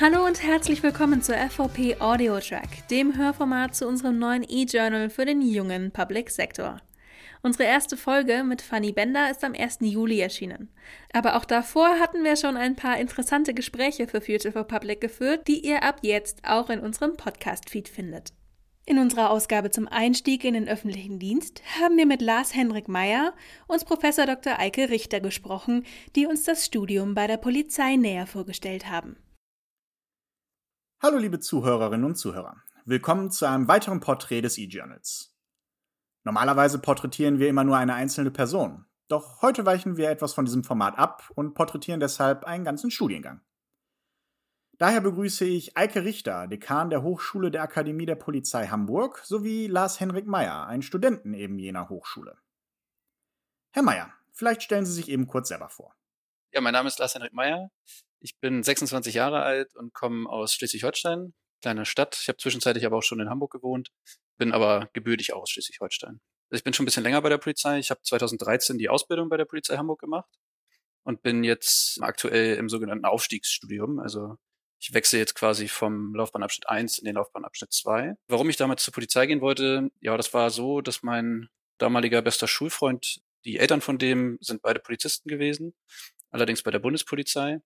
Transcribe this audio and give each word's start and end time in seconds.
Hallo 0.00 0.24
und 0.24 0.42
herzlich 0.42 0.82
willkommen 0.82 1.20
zur 1.20 1.34
FVP 1.34 2.00
Audio 2.00 2.40
Track, 2.40 2.88
dem 2.88 3.18
Hörformat 3.18 3.76
zu 3.76 3.86
unserem 3.86 4.18
neuen 4.18 4.46
E-Journal 4.48 5.10
für 5.10 5.26
den 5.26 5.42
jungen 5.42 5.90
Public 5.90 6.30
Sector. 6.30 6.80
Unsere 7.42 7.64
erste 7.64 7.98
Folge 7.98 8.42
mit 8.42 8.62
Fanny 8.62 8.92
Bender 8.92 9.30
ist 9.30 9.44
am 9.44 9.52
1. 9.52 9.80
Juli 9.82 10.18
erschienen. 10.20 10.70
Aber 11.12 11.36
auch 11.36 11.44
davor 11.44 11.98
hatten 11.98 12.24
wir 12.24 12.36
schon 12.36 12.56
ein 12.56 12.76
paar 12.76 12.98
interessante 12.98 13.52
Gespräche 13.52 14.06
für 14.06 14.22
Future 14.22 14.52
for 14.52 14.64
Public 14.64 15.02
geführt, 15.02 15.46
die 15.46 15.66
ihr 15.66 15.82
ab 15.82 15.98
jetzt 16.00 16.46
auch 16.48 16.70
in 16.70 16.80
unserem 16.80 17.18
Podcast-Feed 17.18 17.90
findet. 17.90 18.32
In 18.86 18.98
unserer 18.98 19.28
Ausgabe 19.28 19.70
zum 19.70 19.86
Einstieg 19.86 20.44
in 20.44 20.54
den 20.54 20.66
öffentlichen 20.66 21.18
Dienst 21.18 21.60
haben 21.78 21.98
wir 21.98 22.06
mit 22.06 22.22
Lars 22.22 22.54
Henrik 22.54 22.88
Meyer 22.88 23.34
und 23.66 23.84
Professor 23.84 24.24
Dr. 24.24 24.58
Eike 24.58 24.88
Richter 24.88 25.20
gesprochen, 25.20 25.84
die 26.16 26.26
uns 26.26 26.44
das 26.44 26.64
Studium 26.64 27.14
bei 27.14 27.26
der 27.26 27.36
Polizei 27.36 27.96
näher 27.96 28.26
vorgestellt 28.26 28.88
haben. 28.88 29.18
Hallo 31.02 31.16
liebe 31.16 31.40
Zuhörerinnen 31.40 32.04
und 32.04 32.16
Zuhörer. 32.16 32.62
Willkommen 32.84 33.30
zu 33.30 33.46
einem 33.46 33.68
weiteren 33.68 34.00
Porträt 34.00 34.42
des 34.42 34.58
E-Journals. 34.58 35.34
Normalerweise 36.24 36.78
porträtieren 36.78 37.38
wir 37.38 37.48
immer 37.48 37.64
nur 37.64 37.78
eine 37.78 37.94
einzelne 37.94 38.30
Person. 38.30 38.84
Doch 39.08 39.40
heute 39.40 39.64
weichen 39.64 39.96
wir 39.96 40.10
etwas 40.10 40.34
von 40.34 40.44
diesem 40.44 40.62
Format 40.62 40.98
ab 40.98 41.30
und 41.34 41.54
porträtieren 41.54 42.00
deshalb 42.00 42.44
einen 42.44 42.66
ganzen 42.66 42.90
Studiengang. 42.90 43.40
Daher 44.76 45.00
begrüße 45.00 45.46
ich 45.46 45.74
Eike 45.74 46.04
Richter, 46.04 46.46
Dekan 46.46 46.90
der 46.90 47.02
Hochschule 47.02 47.50
der 47.50 47.62
Akademie 47.62 48.04
der 48.04 48.16
Polizei 48.16 48.66
Hamburg, 48.66 49.22
sowie 49.24 49.68
Lars 49.68 50.00
Henrik 50.00 50.26
Meyer, 50.26 50.66
einen 50.66 50.82
Studenten 50.82 51.32
eben 51.32 51.58
jener 51.58 51.88
Hochschule. 51.88 52.36
Herr 53.70 53.84
Meyer, 53.84 54.12
vielleicht 54.32 54.62
stellen 54.62 54.84
Sie 54.84 54.92
sich 54.92 55.08
eben 55.08 55.26
kurz 55.26 55.48
selber 55.48 55.70
vor. 55.70 55.96
Ja, 56.52 56.60
mein 56.60 56.74
Name 56.74 56.88
ist 56.88 56.98
Lars 56.98 57.14
Henrik 57.14 57.32
Meyer. 57.32 57.70
Ich 58.20 58.38
bin 58.38 58.62
26 58.62 59.14
Jahre 59.14 59.42
alt 59.42 59.74
und 59.76 59.94
komme 59.94 60.28
aus 60.28 60.54
Schleswig-Holstein, 60.54 61.34
kleine 61.62 61.84
Stadt. 61.84 62.18
Ich 62.20 62.28
habe 62.28 62.38
zwischenzeitlich 62.38 62.86
aber 62.86 62.98
auch 62.98 63.02
schon 63.02 63.20
in 63.20 63.28
Hamburg 63.28 63.52
gewohnt 63.52 63.90
bin 64.40 64.52
aber 64.52 64.88
gebürtig 64.94 65.32
aus 65.32 65.50
Schleswig-Holstein. 65.50 66.20
Also 66.50 66.58
ich 66.58 66.64
bin 66.64 66.72
schon 66.72 66.82
ein 66.82 66.86
bisschen 66.86 67.04
länger 67.04 67.22
bei 67.22 67.28
der 67.28 67.38
Polizei. 67.38 67.78
Ich 67.78 67.90
habe 67.90 68.00
2013 68.02 68.78
die 68.78 68.88
Ausbildung 68.88 69.28
bei 69.28 69.36
der 69.36 69.44
Polizei 69.44 69.76
Hamburg 69.76 70.00
gemacht 70.00 70.28
und 71.04 71.22
bin 71.22 71.44
jetzt 71.44 72.02
aktuell 72.02 72.56
im 72.56 72.68
sogenannten 72.68 73.04
Aufstiegsstudium. 73.04 74.00
Also 74.00 74.36
ich 74.80 74.92
wechsle 74.94 75.20
jetzt 75.20 75.34
quasi 75.34 75.68
vom 75.68 76.14
Laufbahnabschnitt 76.14 76.68
1 76.68 76.98
in 76.98 77.04
den 77.04 77.16
Laufbahnabschnitt 77.16 77.72
2. 77.72 78.14
Warum 78.26 78.48
ich 78.48 78.56
damals 78.56 78.82
zur 78.82 78.94
Polizei 78.94 79.26
gehen 79.26 79.42
wollte, 79.42 79.90
ja, 80.00 80.16
das 80.16 80.32
war 80.34 80.50
so, 80.50 80.80
dass 80.80 81.02
mein 81.02 81.48
damaliger 81.78 82.22
bester 82.22 82.48
Schulfreund, 82.48 83.20
die 83.44 83.58
Eltern 83.58 83.82
von 83.82 83.98
dem 83.98 84.38
sind 84.40 84.62
beide 84.62 84.80
Polizisten 84.80 85.28
gewesen, 85.28 85.74
allerdings 86.30 86.62
bei 86.62 86.70
der 86.70 86.78
Bundespolizei. 86.78 87.60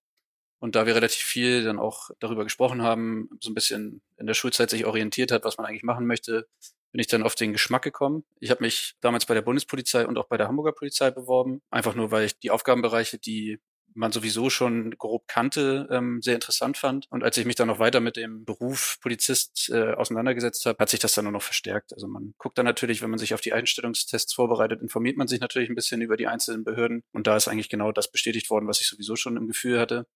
Und 0.64 0.76
da 0.76 0.86
wir 0.86 0.94
relativ 0.94 1.20
viel 1.20 1.62
dann 1.62 1.78
auch 1.78 2.08
darüber 2.20 2.42
gesprochen 2.42 2.80
haben, 2.80 3.28
so 3.38 3.50
ein 3.50 3.54
bisschen 3.54 4.00
in 4.16 4.26
der 4.26 4.32
Schulzeit 4.32 4.70
sich 4.70 4.86
orientiert 4.86 5.30
hat, 5.30 5.44
was 5.44 5.58
man 5.58 5.66
eigentlich 5.66 5.82
machen 5.82 6.06
möchte, 6.06 6.48
bin 6.90 7.02
ich 7.02 7.06
dann 7.06 7.22
auf 7.22 7.34
den 7.34 7.52
Geschmack 7.52 7.82
gekommen. 7.82 8.24
Ich 8.40 8.50
habe 8.50 8.64
mich 8.64 8.94
damals 9.02 9.26
bei 9.26 9.34
der 9.34 9.42
Bundespolizei 9.42 10.06
und 10.06 10.16
auch 10.16 10.24
bei 10.24 10.38
der 10.38 10.48
Hamburger 10.48 10.72
Polizei 10.72 11.10
beworben, 11.10 11.60
einfach 11.70 11.94
nur 11.94 12.10
weil 12.12 12.24
ich 12.24 12.38
die 12.38 12.50
Aufgabenbereiche, 12.50 13.18
die 13.18 13.58
man 13.92 14.10
sowieso 14.10 14.48
schon 14.48 14.92
grob 14.96 15.28
kannte, 15.28 15.86
ähm, 15.90 16.22
sehr 16.22 16.34
interessant 16.34 16.78
fand. 16.78 17.08
Und 17.10 17.22
als 17.22 17.36
ich 17.36 17.44
mich 17.44 17.56
dann 17.56 17.68
noch 17.68 17.78
weiter 17.78 18.00
mit 18.00 18.16
dem 18.16 18.46
Beruf 18.46 18.96
Polizist 19.02 19.68
äh, 19.70 19.92
auseinandergesetzt 19.92 20.64
habe, 20.64 20.78
hat 20.78 20.88
sich 20.88 21.00
das 21.00 21.12
dann 21.12 21.26
nur 21.26 21.32
noch 21.32 21.42
verstärkt. 21.42 21.92
Also 21.92 22.08
man 22.08 22.32
guckt 22.38 22.56
dann 22.56 22.64
natürlich, 22.64 23.02
wenn 23.02 23.10
man 23.10 23.18
sich 23.18 23.34
auf 23.34 23.42
die 23.42 23.52
Einstellungstests 23.52 24.32
vorbereitet, 24.32 24.80
informiert 24.80 25.18
man 25.18 25.28
sich 25.28 25.40
natürlich 25.40 25.68
ein 25.68 25.74
bisschen 25.74 26.00
über 26.00 26.16
die 26.16 26.26
einzelnen 26.26 26.64
Behörden. 26.64 27.02
Und 27.12 27.26
da 27.26 27.36
ist 27.36 27.48
eigentlich 27.48 27.68
genau 27.68 27.92
das 27.92 28.10
bestätigt 28.10 28.48
worden, 28.48 28.66
was 28.66 28.80
ich 28.80 28.88
sowieso 28.88 29.14
schon 29.14 29.36
im 29.36 29.46
Gefühl 29.46 29.78
hatte. 29.78 30.06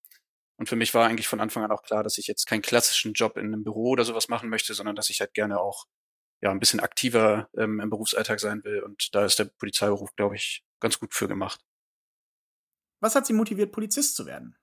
Und 0.59 0.67
für 0.67 0.75
mich 0.75 0.93
war 0.93 1.07
eigentlich 1.07 1.29
von 1.29 1.39
Anfang 1.39 1.63
an 1.63 1.71
auch 1.71 1.83
klar, 1.83 2.03
dass 2.03 2.17
ich 2.17 2.27
jetzt 2.27 2.45
keinen 2.45 2.61
klassischen 2.61 3.13
Job 3.13 3.37
in 3.37 3.45
einem 3.45 3.63
Büro 3.63 3.91
oder 3.91 4.03
sowas 4.03 4.27
machen 4.27 4.49
möchte, 4.49 4.73
sondern 4.73 4.93
dass 4.93 5.09
ich 5.09 5.21
halt 5.21 5.33
gerne 5.33 5.57
auch 5.57 5.85
ja 6.41 6.51
ein 6.51 6.59
bisschen 6.59 6.81
aktiver 6.81 7.49
ähm, 7.57 7.79
im 7.79 7.89
Berufsalltag 7.89 8.41
sein 8.41 8.61
will. 8.65 8.83
Und 8.83 9.15
da 9.15 9.23
ist 9.23 9.39
der 9.39 9.45
Polizeiberuf, 9.45 10.13
glaube 10.17 10.35
ich, 10.35 10.65
ganz 10.81 10.99
gut 10.99 11.13
für 11.13 11.29
gemacht. 11.29 11.61
Was 12.99 13.15
hat 13.15 13.25
Sie 13.25 13.31
motiviert, 13.31 13.71
Polizist 13.71 14.17
zu 14.17 14.25
werden? 14.25 14.57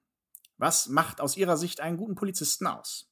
Was 0.59 0.87
macht 0.88 1.22
aus 1.22 1.38
Ihrer 1.38 1.56
Sicht 1.56 1.81
einen 1.81 1.97
guten 1.97 2.15
Polizisten 2.15 2.66
aus? 2.66 3.09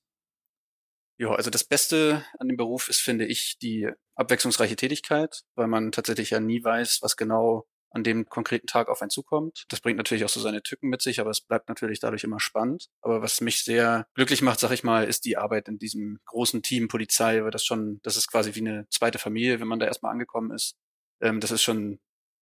Ja, 1.16 1.30
also 1.30 1.48
das 1.48 1.64
Beste 1.64 2.26
an 2.38 2.48
dem 2.48 2.58
Beruf 2.58 2.90
ist, 2.90 3.00
finde 3.00 3.24
ich, 3.24 3.56
die 3.62 3.88
abwechslungsreiche 4.14 4.76
Tätigkeit, 4.76 5.44
weil 5.54 5.68
man 5.68 5.90
tatsächlich 5.90 6.30
ja 6.30 6.40
nie 6.40 6.62
weiß, 6.62 6.98
was 7.00 7.16
genau 7.16 7.66
an 7.94 8.02
dem 8.02 8.28
konkreten 8.28 8.66
Tag 8.66 8.88
auf 8.88 9.00
einen 9.00 9.10
zukommt. 9.10 9.64
Das 9.68 9.80
bringt 9.80 9.96
natürlich 9.96 10.24
auch 10.24 10.28
so 10.28 10.40
seine 10.40 10.62
Tücken 10.62 10.88
mit 10.88 11.00
sich, 11.00 11.20
aber 11.20 11.30
es 11.30 11.40
bleibt 11.40 11.68
natürlich 11.68 12.00
dadurch 12.00 12.24
immer 12.24 12.40
spannend. 12.40 12.88
Aber 13.02 13.22
was 13.22 13.40
mich 13.40 13.62
sehr 13.62 14.06
glücklich 14.14 14.42
macht, 14.42 14.58
sag 14.58 14.72
ich 14.72 14.82
mal, 14.82 15.04
ist 15.04 15.24
die 15.24 15.36
Arbeit 15.36 15.68
in 15.68 15.78
diesem 15.78 16.18
großen 16.26 16.62
Team 16.62 16.88
Polizei, 16.88 17.42
weil 17.42 17.52
das 17.52 17.64
schon, 17.64 18.00
das 18.02 18.16
ist 18.16 18.30
quasi 18.30 18.54
wie 18.56 18.60
eine 18.60 18.86
zweite 18.90 19.18
Familie, 19.18 19.60
wenn 19.60 19.68
man 19.68 19.78
da 19.78 19.86
erstmal 19.86 20.12
angekommen 20.12 20.50
ist. 20.50 20.76
Ähm, 21.20 21.38
das 21.38 21.52
ist 21.52 21.62
schon 21.62 22.00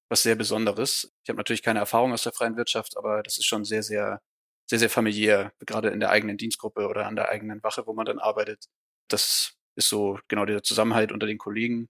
was 0.09 0.23
sehr 0.23 0.37
Besonderes. 0.37 1.13
Ich 1.23 1.29
habe 1.29 1.37
natürlich 1.37 1.63
keine 1.63 1.81
Erfahrung 1.81 2.13
aus 2.13 2.23
der 2.23 2.33
freien 2.33 2.57
Wirtschaft, 2.57 2.97
aber 2.97 3.23
das 3.23 3.37
ist 3.39 3.47
schon 3.47 3.65
sehr, 3.65 3.83
sehr, 3.83 4.23
sehr, 4.69 4.79
sehr 4.79 4.91
familiär, 4.91 5.53
gerade 5.67 5.91
in 5.91 6.01
der 6.01 6.11
eigenen 6.11 6.39
Dienstgruppe 6.39 6.87
oder 6.89 7.07
an 7.07 7.17
der 7.17 7.29
eigenen 7.29 7.63
Wache, 7.63 7.87
wo 7.87 7.93
man 7.93 8.07
dann 8.07 8.19
arbeitet. 8.19 8.67
Das 9.09 9.55
ist 9.77 9.89
so 9.89 10.19
genau 10.29 10.47
der 10.47 10.63
Zusammenhalt 10.63 11.13
unter 11.13 11.27
den 11.27 11.39
Kollegen 11.39 11.89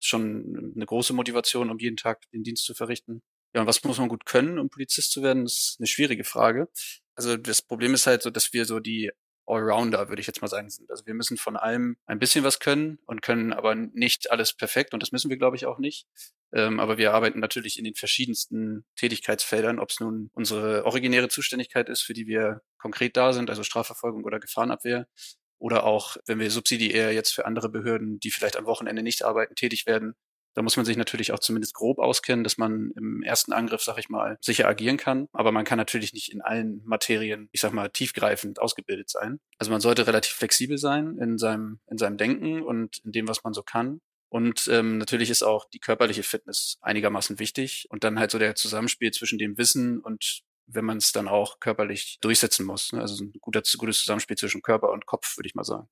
schon 0.00 0.72
eine 0.74 0.86
große 0.86 1.12
Motivation, 1.12 1.70
um 1.70 1.78
jeden 1.78 1.96
Tag 1.96 2.22
den 2.32 2.42
Dienst 2.42 2.64
zu 2.64 2.74
verrichten. 2.74 3.22
Ja, 3.54 3.62
und 3.62 3.66
was 3.66 3.82
muss 3.84 3.98
man 3.98 4.08
gut 4.08 4.26
können, 4.26 4.58
um 4.58 4.68
Polizist 4.68 5.12
zu 5.12 5.22
werden? 5.22 5.44
Das 5.44 5.54
ist 5.54 5.76
eine 5.78 5.86
schwierige 5.86 6.24
Frage. 6.24 6.68
Also 7.14 7.36
das 7.36 7.62
Problem 7.62 7.94
ist 7.94 8.06
halt 8.06 8.22
so, 8.22 8.30
dass 8.30 8.52
wir 8.52 8.64
so 8.64 8.78
die 8.80 9.10
Allrounder, 9.48 10.08
würde 10.08 10.20
ich 10.20 10.26
jetzt 10.26 10.42
mal 10.42 10.48
sagen, 10.48 10.68
sind. 10.68 10.90
Also 10.90 11.06
wir 11.06 11.14
müssen 11.14 11.38
von 11.38 11.56
allem 11.56 11.96
ein 12.06 12.18
bisschen 12.18 12.44
was 12.44 12.60
können 12.60 12.98
und 13.06 13.22
können 13.22 13.52
aber 13.52 13.74
nicht 13.74 14.30
alles 14.30 14.52
perfekt 14.52 14.92
und 14.92 15.02
das 15.02 15.10
müssen 15.10 15.30
wir, 15.30 15.38
glaube 15.38 15.56
ich, 15.56 15.66
auch 15.66 15.78
nicht. 15.78 16.06
Ähm, 16.52 16.80
aber 16.80 16.98
wir 16.98 17.14
arbeiten 17.14 17.40
natürlich 17.40 17.78
in 17.78 17.84
den 17.84 17.94
verschiedensten 17.94 18.84
Tätigkeitsfeldern, 18.96 19.78
ob 19.78 19.90
es 19.90 20.00
nun 20.00 20.30
unsere 20.34 20.84
originäre 20.84 21.28
Zuständigkeit 21.28 21.88
ist, 21.88 22.02
für 22.02 22.12
die 22.12 22.26
wir 22.26 22.60
konkret 22.78 23.16
da 23.16 23.32
sind, 23.32 23.48
also 23.50 23.62
Strafverfolgung 23.62 24.24
oder 24.24 24.38
Gefahrenabwehr, 24.38 25.08
oder 25.58 25.84
auch, 25.84 26.16
wenn 26.26 26.38
wir 26.38 26.50
subsidiär 26.50 27.12
jetzt 27.12 27.32
für 27.32 27.46
andere 27.46 27.68
Behörden, 27.68 28.20
die 28.20 28.30
vielleicht 28.30 28.56
am 28.56 28.66
Wochenende 28.66 29.02
nicht 29.02 29.24
arbeiten, 29.24 29.54
tätig 29.54 29.86
werden, 29.86 30.14
da 30.54 30.62
muss 30.62 30.76
man 30.76 30.84
sich 30.84 30.96
natürlich 30.96 31.30
auch 31.30 31.38
zumindest 31.38 31.74
grob 31.74 32.00
auskennen, 32.00 32.42
dass 32.42 32.58
man 32.58 32.90
im 32.96 33.22
ersten 33.22 33.52
Angriff, 33.52 33.82
sag 33.82 33.96
ich 33.98 34.08
mal, 34.08 34.38
sicher 34.40 34.66
agieren 34.66 34.96
kann. 34.96 35.28
Aber 35.32 35.52
man 35.52 35.64
kann 35.64 35.78
natürlich 35.78 36.12
nicht 36.12 36.32
in 36.32 36.42
allen 36.42 36.82
Materien, 36.84 37.48
ich 37.52 37.60
sag 37.60 37.72
mal, 37.72 37.90
tiefgreifend 37.90 38.58
ausgebildet 38.58 39.08
sein. 39.08 39.38
Also 39.58 39.70
man 39.70 39.80
sollte 39.80 40.08
relativ 40.08 40.32
flexibel 40.32 40.76
sein 40.76 41.16
in 41.18 41.38
seinem, 41.38 41.78
in 41.88 41.96
seinem 41.96 42.16
Denken 42.16 42.62
und 42.62 42.98
in 43.04 43.12
dem, 43.12 43.28
was 43.28 43.44
man 43.44 43.52
so 43.52 43.62
kann. 43.62 44.00
Und 44.30 44.68
ähm, 44.68 44.98
natürlich 44.98 45.30
ist 45.30 45.44
auch 45.44 45.68
die 45.70 45.78
körperliche 45.78 46.24
Fitness 46.24 46.78
einigermaßen 46.80 47.38
wichtig. 47.38 47.86
Und 47.90 48.02
dann 48.02 48.18
halt 48.18 48.32
so 48.32 48.40
der 48.40 48.56
Zusammenspiel 48.56 49.12
zwischen 49.12 49.38
dem 49.38 49.56
Wissen 49.58 50.00
und 50.00 50.42
wenn 50.68 50.84
man 50.84 50.98
es 50.98 51.12
dann 51.12 51.28
auch 51.28 51.60
körperlich 51.60 52.18
durchsetzen 52.20 52.66
muss. 52.66 52.92
Ne? 52.92 53.00
Also 53.00 53.24
ein 53.24 53.32
guter, 53.40 53.62
gutes 53.78 54.00
Zusammenspiel 54.00 54.36
zwischen 54.36 54.62
Körper 54.62 54.90
und 54.90 55.06
Kopf, 55.06 55.36
würde 55.36 55.48
ich 55.48 55.54
mal 55.54 55.64
sagen. 55.64 55.88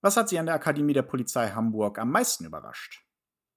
Was 0.00 0.16
hat 0.16 0.28
Sie 0.28 0.38
an 0.38 0.46
der 0.46 0.54
Akademie 0.54 0.92
der 0.92 1.02
Polizei 1.02 1.50
Hamburg 1.50 1.98
am 1.98 2.10
meisten 2.10 2.44
überrascht? 2.44 3.04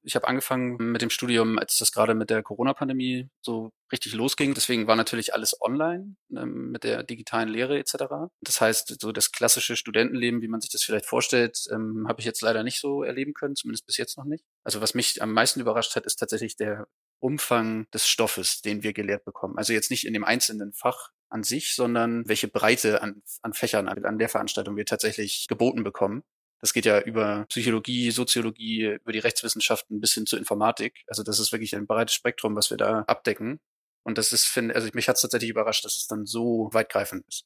Ich 0.04 0.16
habe 0.16 0.28
angefangen 0.30 0.78
mit 0.78 1.02
dem 1.02 1.10
Studium, 1.10 1.60
als 1.60 1.76
das 1.76 1.92
gerade 1.92 2.14
mit 2.14 2.30
der 2.30 2.42
Corona-Pandemie 2.42 3.30
so 3.42 3.74
richtig 3.92 4.14
losging. 4.14 4.54
Deswegen 4.54 4.88
war 4.88 4.96
natürlich 4.96 5.34
alles 5.34 5.60
online 5.62 6.16
ähm, 6.32 6.72
mit 6.72 6.86
der 6.86 7.04
digitalen 7.04 7.50
Lehre 7.50 7.78
etc. 7.78 8.06
Das 8.40 8.62
heißt, 8.62 9.02
so 9.02 9.12
das 9.12 9.34
klassische 9.34 9.76
Studentenleben, 9.76 10.42
wie 10.42 10.48
man 10.48 10.62
sich 10.62 10.70
das 10.70 10.84
vielleicht 10.84 11.06
vorstellt, 11.06 11.66
ähm, 11.72 12.06
habe 12.08 12.22
ich 12.22 12.26
jetzt 12.26 12.42
leider 12.42 12.64
nicht 12.64 12.80
so 12.80 13.04
erleben 13.04 13.34
können, 13.34 13.58
zumindest 13.58 13.86
bis 13.86 13.98
jetzt 13.98 14.18
noch 14.18 14.24
nicht. 14.24 14.46
Also 14.64 14.80
was 14.80 14.94
mich 14.94 15.22
am 15.22 15.34
meisten 15.34 15.60
überrascht 15.60 15.98
hat, 15.98 16.06
ist 16.06 16.16
tatsächlich 16.16 16.56
der 16.56 16.88
Umfang 17.20 17.90
des 17.92 18.08
Stoffes, 18.08 18.62
den 18.62 18.84
wir 18.84 18.94
gelehrt 18.94 19.26
bekommen. 19.26 19.58
Also 19.58 19.74
jetzt 19.74 19.92
nicht 19.92 20.06
in 20.06 20.14
dem 20.14 20.24
einzelnen 20.24 20.74
Fach 20.74 21.12
an 21.30 21.44
sich, 21.44 21.76
sondern 21.76 22.28
welche 22.28 22.48
Breite 22.48 23.02
an, 23.02 23.22
an 23.42 23.54
Fächern 23.54 23.88
an 23.88 24.18
der 24.18 24.30
Veranstaltung 24.30 24.78
wir 24.78 24.86
tatsächlich 24.86 25.46
geboten 25.48 25.84
bekommen. 25.84 26.24
Das 26.60 26.74
geht 26.74 26.86
ja 26.86 27.00
über 27.02 27.46
Psychologie, 27.50 28.12
Soziologie, 28.12 28.98
über 29.02 29.12
die 29.12 29.20
Rechtswissenschaften 29.20 30.00
bis 30.00 30.14
hin 30.14 30.26
zur 30.26 30.40
Informatik. 30.40 31.04
Also 31.08 31.24
das 31.24 31.40
ist 31.40 31.52
wirklich 31.52 31.76
ein 31.76 31.86
breites 31.86 32.16
Spektrum, 32.16 32.56
was 32.56 32.70
wir 32.70 32.78
da 32.78 33.02
abdecken. 33.02 33.60
Und 34.04 34.18
das 34.18 34.32
ist, 34.32 34.46
finde, 34.46 34.74
also 34.74 34.90
mich 34.94 35.10
hat 35.10 35.18
es 35.18 35.22
tatsächlich 35.22 35.50
überrascht, 35.50 35.86
dass 35.86 35.98
es 35.98 36.08
dann 36.08 36.26
so 36.26 36.70
weitgreifend 36.72 37.26
ist. 37.28 37.46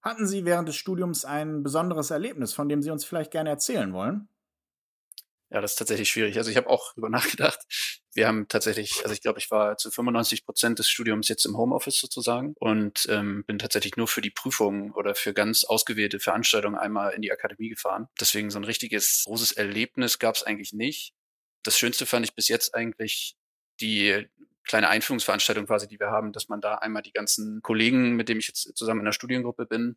Hatten 0.00 0.26
Sie 0.26 0.44
während 0.44 0.68
des 0.68 0.76
Studiums 0.76 1.24
ein 1.24 1.62
besonderes 1.62 2.10
Erlebnis, 2.10 2.54
von 2.54 2.68
dem 2.68 2.82
Sie 2.82 2.90
uns 2.90 3.04
vielleicht 3.04 3.30
gerne 3.30 3.50
erzählen 3.50 3.92
wollen? 3.92 4.28
Ja, 5.52 5.60
das 5.60 5.72
ist 5.72 5.76
tatsächlich 5.76 6.08
schwierig. 6.08 6.38
Also 6.38 6.50
ich 6.50 6.56
habe 6.56 6.70
auch 6.70 6.94
drüber 6.94 7.10
nachgedacht. 7.10 7.60
Wir 8.14 8.26
haben 8.26 8.48
tatsächlich, 8.48 9.02
also 9.02 9.12
ich 9.12 9.20
glaube, 9.20 9.38
ich 9.38 9.50
war 9.50 9.76
zu 9.76 9.90
95 9.90 10.46
Prozent 10.46 10.78
des 10.78 10.88
Studiums 10.88 11.28
jetzt 11.28 11.44
im 11.44 11.58
Homeoffice 11.58 11.98
sozusagen 11.98 12.54
und 12.58 13.06
ähm, 13.10 13.44
bin 13.46 13.58
tatsächlich 13.58 13.96
nur 13.96 14.08
für 14.08 14.22
die 14.22 14.30
Prüfungen 14.30 14.92
oder 14.92 15.14
für 15.14 15.34
ganz 15.34 15.64
ausgewählte 15.64 16.20
Veranstaltungen 16.20 16.76
einmal 16.76 17.12
in 17.12 17.20
die 17.20 17.32
Akademie 17.32 17.68
gefahren. 17.68 18.08
Deswegen 18.18 18.50
so 18.50 18.58
ein 18.58 18.64
richtiges 18.64 19.24
großes 19.26 19.52
Erlebnis 19.52 20.18
gab 20.18 20.36
es 20.36 20.42
eigentlich 20.42 20.72
nicht. 20.72 21.12
Das 21.62 21.78
Schönste 21.78 22.06
fand 22.06 22.24
ich 22.24 22.34
bis 22.34 22.48
jetzt 22.48 22.74
eigentlich 22.74 23.36
die 23.80 24.26
kleine 24.64 24.88
Einführungsveranstaltung 24.88 25.66
quasi, 25.66 25.86
die 25.86 26.00
wir 26.00 26.10
haben, 26.10 26.32
dass 26.32 26.48
man 26.48 26.62
da 26.62 26.76
einmal 26.76 27.02
die 27.02 27.12
ganzen 27.12 27.60
Kollegen, 27.62 28.16
mit 28.16 28.28
denen 28.28 28.40
ich 28.40 28.48
jetzt 28.48 28.74
zusammen 28.74 29.00
in 29.00 29.06
der 29.06 29.12
Studiengruppe 29.12 29.66
bin, 29.66 29.96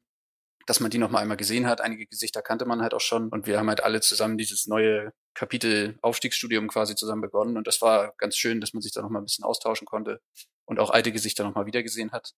dass 0.66 0.80
man 0.80 0.92
die 0.92 0.98
noch 0.98 1.12
mal 1.12 1.20
einmal 1.20 1.38
gesehen 1.38 1.68
hat. 1.68 1.82
Einige 1.82 2.08
Gesichter 2.08 2.42
kannte 2.42 2.66
man 2.66 2.82
halt 2.82 2.94
auch 2.94 3.02
schon 3.02 3.30
und 3.30 3.48
wir 3.48 3.60
haben 3.60 3.70
halt 3.70 3.84
alle 3.84 4.02
zusammen 4.02 4.38
dieses 4.38 4.68
neue 4.68 5.14
Kapitel 5.34 5.98
Aufstiegsstudium 6.02 6.68
quasi 6.68 6.96
zusammen 6.96 7.22
begonnen 7.22 7.58
und 7.58 7.68
das 7.68 7.82
war 7.82 8.14
ganz 8.18 8.36
schön, 8.36 8.62
dass 8.62 8.74
man 8.74 8.82
sich 8.82 8.92
da 8.92 9.02
noch 9.02 9.10
mal 9.10 9.20
ein 9.20 9.26
bisschen 9.26 9.46
austauschen 9.46 9.86
konnte 9.86 10.22
und 10.66 10.80
auch 10.80 10.90
alte 10.90 11.12
Gesichter 11.12 11.44
noch 11.44 11.56
mal 11.56 11.66
wieder 11.66 11.84
gesehen 11.84 12.12
hat. 12.12 12.34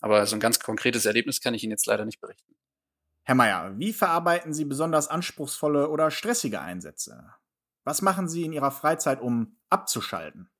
Aber 0.00 0.26
so 0.26 0.36
ein 0.36 0.40
ganz 0.40 0.60
konkretes 0.60 1.06
Erlebnis 1.06 1.40
kann 1.40 1.54
ich 1.54 1.62
Ihnen 1.62 1.72
jetzt 1.72 1.86
leider 1.86 2.04
nicht 2.04 2.20
berichten. 2.20 2.54
Herr 3.24 3.36
Mayer, 3.36 3.78
wie 3.78 3.92
verarbeiten 3.92 4.52
Sie 4.52 4.64
besonders 4.64 5.08
anspruchsvolle 5.08 5.88
oder 5.88 6.10
stressige 6.10 6.60
Einsätze? 6.60 7.32
Was 7.84 8.02
machen 8.02 8.28
Sie 8.28 8.44
in 8.44 8.52
Ihrer 8.52 8.72
Freizeit, 8.72 9.20
um 9.20 9.58
abzuschalten? 9.70 10.50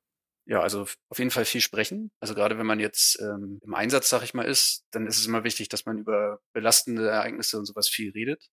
Ja, 0.47 0.61
also 0.61 0.83
auf 1.09 1.19
jeden 1.19 1.31
Fall 1.31 1.44
viel 1.44 1.61
sprechen. 1.61 2.11
Also 2.21 2.35
gerade 2.35 2.59
wenn 2.59 2.67
man 2.67 2.81
jetzt 2.81 3.19
ähm, 3.21 3.61
im 3.62 3.75
Einsatz, 3.75 4.09
sag 4.09 4.23
ich 4.25 4.35
mal, 4.35 4.43
ist, 4.44 4.85
dann 4.91 5.06
ist 5.06 5.19
es 5.19 5.27
immer 5.27 5.44
wichtig, 5.44 5.69
dass 5.69 5.87
man 5.87 5.99
über 5.99 6.41
belastende 6.53 7.09
Ereignisse 7.09 7.59
und 7.59 7.67
sowas 7.67 7.89
viel 7.89 8.11
redet. 8.11 8.49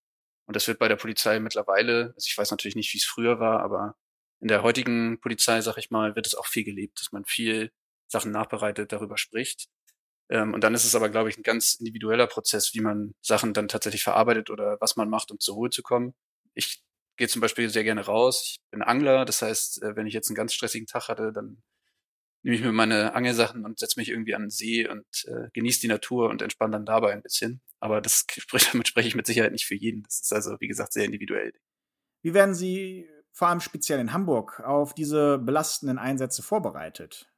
Und 0.46 0.56
das 0.56 0.68
wird 0.68 0.80
bei 0.80 0.88
der 0.88 0.96
Polizei 0.98 1.40
mittlerweile, 1.40 2.14
also 2.16 2.28
ich 2.28 2.38
weiß 2.38 2.52
natürlich 2.52 2.76
nicht, 2.76 2.94
wie 2.94 2.98
es 3.00 3.06
früher 3.06 3.40
war, 3.40 3.62
aber 3.62 3.96
in 4.42 4.48
der 4.50 4.64
heutigen 4.64 5.20
Polizei, 5.20 5.62
sag 5.62 5.78
ich 5.78 5.90
mal, 5.92 6.16
wird 6.16 6.28
es 6.28 6.36
auch 6.36 6.48
viel 6.48 6.64
gelebt, 6.64 7.00
dass 7.02 7.12
man 7.12 7.26
viel 7.26 7.72
Sachen 8.08 8.32
nachbereitet, 8.32 8.92
darüber 8.92 9.18
spricht. 9.18 9.68
Ähm, 10.30 10.54
und 10.54 10.64
dann 10.64 10.76
ist 10.76 10.86
es 10.86 10.96
aber, 10.96 11.10
glaube 11.10 11.30
ich, 11.30 11.38
ein 11.38 11.44
ganz 11.44 11.76
individueller 11.76 12.28
Prozess, 12.28 12.74
wie 12.74 12.82
man 12.82 13.14
Sachen 13.22 13.54
dann 13.54 13.68
tatsächlich 13.68 14.04
verarbeitet 14.04 14.50
oder 14.50 14.78
was 14.82 14.96
man 14.96 15.10
macht, 15.10 15.32
um 15.32 15.40
zur 15.40 15.56
Ruhe 15.56 15.70
zu 15.72 15.84
kommen. 15.84 16.14
Ich 16.56 16.84
gehe 17.18 17.28
zum 17.28 17.42
Beispiel 17.42 17.70
sehr 17.70 17.84
gerne 17.84 18.02
raus. 18.06 18.58
Ich 18.58 18.60
bin 18.72 18.82
Angler, 18.84 19.26
das 19.26 19.42
heißt, 19.42 19.84
äh, 19.84 19.96
wenn 19.96 20.08
ich 20.08 20.14
jetzt 20.14 20.30
einen 20.30 20.36
ganz 20.36 20.54
stressigen 20.54 20.88
Tag 20.88 21.08
hatte, 21.10 21.32
dann 21.34 21.62
nehme 22.44 22.56
ich 22.56 22.64
mir 22.64 22.72
meine 22.72 23.14
Angelsachen 23.14 23.66
und 23.66 23.80
setze 23.80 24.00
mich 24.00 24.10
irgendwie 24.10 24.36
an 24.36 24.44
den 24.44 24.50
See 24.50 24.88
und 24.88 25.06
äh, 25.26 25.50
genieße 25.54 25.82
die 25.82 25.88
Natur 25.88 26.30
und 26.30 26.42
entspanne 26.42 26.74
dann 26.74 26.86
dabei 26.86 27.12
ein 27.14 27.22
bisschen. 27.22 27.62
Aber 27.80 28.02
das 28.02 28.26
damit 28.72 28.88
spreche 28.88 29.08
ich 29.08 29.16
mit 29.16 29.28
Sicherheit 29.28 29.52
nicht 29.52 29.66
für 29.66 29.76
jeden. 29.76 30.04
Das 30.04 30.22
ist 30.22 30.34
also, 30.34 30.56
wie 30.60 30.68
gesagt, 30.68 30.94
sehr 30.94 31.06
individuell. 31.06 31.54
Wie 32.22 32.34
werden 32.34 32.56
Sie 32.56 33.08
vor 33.32 33.48
allem 33.48 33.62
speziell 33.62 34.00
in 34.00 34.14
Hamburg 34.14 34.60
auf 34.62 34.94
diese 34.94 35.38
belastenden 35.38 35.98
Einsätze 35.98 36.44
vorbereitet? 36.44 37.32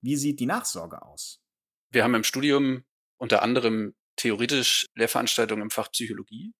Wie 0.00 0.16
sieht 0.16 0.40
die 0.40 0.46
Nachsorge 0.46 1.02
aus? 1.02 1.42
Wir 1.90 2.04
haben 2.04 2.14
im 2.14 2.24
Studium 2.24 2.84
unter 3.18 3.42
anderem 3.42 3.94
theoretisch 4.16 4.86
Lehrveranstaltungen 4.94 5.62
im 5.62 5.70
Fach 5.70 5.90
Psychologie. 5.90 6.54